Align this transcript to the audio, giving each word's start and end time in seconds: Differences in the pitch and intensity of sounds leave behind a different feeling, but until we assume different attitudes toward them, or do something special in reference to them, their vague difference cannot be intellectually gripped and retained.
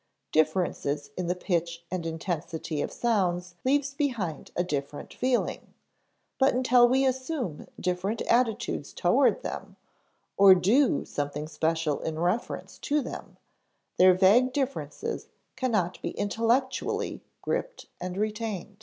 Differences 0.31 1.11
in 1.15 1.27
the 1.27 1.35
pitch 1.35 1.83
and 1.91 2.07
intensity 2.07 2.81
of 2.81 2.91
sounds 2.91 3.53
leave 3.63 3.95
behind 3.97 4.49
a 4.55 4.63
different 4.63 5.13
feeling, 5.13 5.75
but 6.39 6.55
until 6.55 6.89
we 6.89 7.05
assume 7.05 7.67
different 7.79 8.23
attitudes 8.23 8.93
toward 8.93 9.43
them, 9.43 9.75
or 10.37 10.55
do 10.55 11.05
something 11.05 11.47
special 11.47 11.99
in 11.99 12.17
reference 12.17 12.79
to 12.79 13.03
them, 13.03 13.37
their 13.97 14.15
vague 14.15 14.53
difference 14.53 15.05
cannot 15.55 16.01
be 16.01 16.09
intellectually 16.17 17.21
gripped 17.43 17.85
and 17.99 18.17
retained. 18.17 18.77